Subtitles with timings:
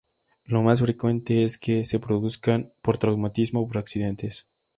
[0.45, 4.47] Lo más frecuente es que se produzcan por traumatismo o por accidentes.